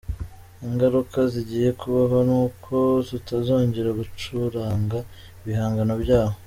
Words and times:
Ingaruka 0.67 1.19
zigiye 1.33 1.69
kubaho 1.79 2.17
ni 2.27 2.35
uko 2.43 2.75
tutazongera 3.07 3.89
gucuranga 3.99 4.97
ibihangano 5.43 5.93
byabo. 6.03 6.35